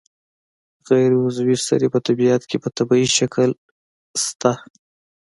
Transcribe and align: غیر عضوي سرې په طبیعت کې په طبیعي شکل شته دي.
غیر 0.89 1.11
عضوي 1.23 1.55
سرې 1.67 1.87
په 1.93 1.99
طبیعت 2.07 2.41
کې 2.49 2.57
په 2.63 2.69
طبیعي 2.77 3.07
شکل 3.17 3.49
شته 4.23 4.51
دي. 4.59 4.61